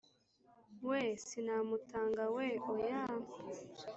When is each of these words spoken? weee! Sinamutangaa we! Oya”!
weee! 0.87 1.15
Sinamutangaa 1.27 2.29
we! 2.35 2.47
Oya”! 2.71 3.03